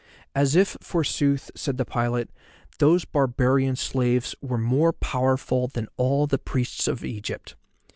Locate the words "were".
4.41-4.57